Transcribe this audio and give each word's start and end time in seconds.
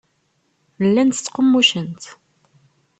Llant 0.87 1.15
ttqummucent. 1.19 2.01